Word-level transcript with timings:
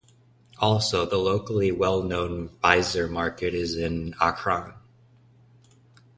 Also, 0.57 1.05
the 1.05 1.19
locally 1.19 1.71
well 1.71 2.01
known 2.01 2.49
Weisers 2.63 3.11
Market 3.11 3.53
is 3.53 3.77
in 3.77 4.15
Akron. 4.19 4.73